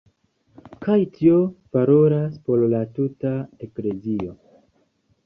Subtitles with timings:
[0.85, 1.35] Kaj tio
[1.77, 3.35] valoras por la tuta
[3.67, 4.35] eklezio.